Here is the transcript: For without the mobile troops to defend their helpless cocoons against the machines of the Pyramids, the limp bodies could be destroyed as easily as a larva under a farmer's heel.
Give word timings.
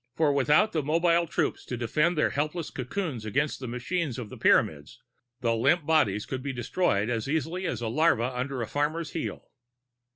For 0.15 0.33
without 0.33 0.71
the 0.71 0.81
mobile 0.81 1.27
troops 1.27 1.63
to 1.65 1.77
defend 1.77 2.17
their 2.17 2.31
helpless 2.31 2.71
cocoons 2.71 3.23
against 3.23 3.59
the 3.59 3.67
machines 3.67 4.17
of 4.17 4.29
the 4.29 4.35
Pyramids, 4.37 4.99
the 5.41 5.55
limp 5.55 5.85
bodies 5.85 6.25
could 6.25 6.41
be 6.41 6.53
destroyed 6.53 7.07
as 7.07 7.29
easily 7.29 7.67
as 7.67 7.81
a 7.81 7.87
larva 7.87 8.35
under 8.35 8.63
a 8.63 8.67
farmer's 8.67 9.11
heel. 9.11 9.51